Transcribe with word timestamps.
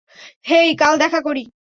হেই, 0.49 0.69
কাল 0.77 0.93
দেখা 0.97 1.19
করি। 1.21 1.43